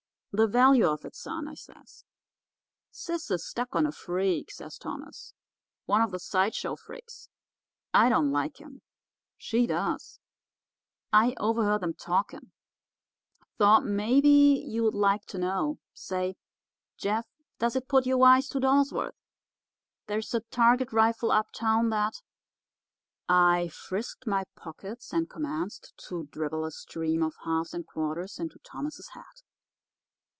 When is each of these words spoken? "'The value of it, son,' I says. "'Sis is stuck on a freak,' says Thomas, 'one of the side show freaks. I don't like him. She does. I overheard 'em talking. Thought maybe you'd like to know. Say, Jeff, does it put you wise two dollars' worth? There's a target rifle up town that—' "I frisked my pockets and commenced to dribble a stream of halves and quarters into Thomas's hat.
"'The 0.33 0.47
value 0.47 0.85
of 0.87 1.03
it, 1.03 1.13
son,' 1.13 1.45
I 1.49 1.55
says. 1.55 2.05
"'Sis 2.89 3.29
is 3.31 3.45
stuck 3.45 3.75
on 3.75 3.85
a 3.85 3.91
freak,' 3.91 4.49
says 4.49 4.77
Thomas, 4.77 5.33
'one 5.87 5.99
of 5.99 6.11
the 6.11 6.19
side 6.21 6.55
show 6.55 6.77
freaks. 6.77 7.27
I 7.93 8.07
don't 8.07 8.31
like 8.31 8.61
him. 8.61 8.81
She 9.37 9.67
does. 9.67 10.21
I 11.11 11.35
overheard 11.37 11.83
'em 11.83 11.95
talking. 11.95 12.53
Thought 13.57 13.83
maybe 13.83 14.29
you'd 14.29 14.93
like 14.93 15.25
to 15.25 15.37
know. 15.37 15.79
Say, 15.93 16.37
Jeff, 16.95 17.27
does 17.59 17.75
it 17.75 17.89
put 17.89 18.05
you 18.05 18.17
wise 18.17 18.47
two 18.47 18.61
dollars' 18.61 18.93
worth? 18.93 19.17
There's 20.07 20.33
a 20.33 20.39
target 20.49 20.93
rifle 20.93 21.31
up 21.33 21.51
town 21.53 21.89
that—' 21.89 22.21
"I 23.27 23.67
frisked 23.67 24.25
my 24.25 24.45
pockets 24.55 25.11
and 25.11 25.29
commenced 25.29 25.93
to 26.07 26.29
dribble 26.31 26.63
a 26.63 26.71
stream 26.71 27.21
of 27.21 27.33
halves 27.43 27.73
and 27.73 27.85
quarters 27.85 28.39
into 28.39 28.59
Thomas's 28.59 29.09
hat. 29.09 29.43